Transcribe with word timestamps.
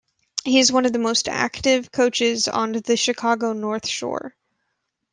He 0.43 0.57
is 0.57 0.71
one 0.71 0.87
of 0.87 0.93
the 0.93 0.97
most 0.97 1.27
active 1.29 1.91
coaches 1.91 2.47
on 2.47 2.71
the 2.71 2.97
Chicago 2.97 3.53
North 3.53 3.87
Shore. 3.87 4.35